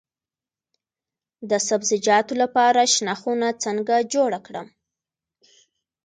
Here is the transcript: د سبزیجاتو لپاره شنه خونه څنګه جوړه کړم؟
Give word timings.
د 1.49 1.51
سبزیجاتو 1.67 2.33
لپاره 2.43 2.81
شنه 2.93 3.15
خونه 3.21 3.47
څنګه 3.63 3.95
جوړه 4.13 4.39
کړم؟ 4.47 4.67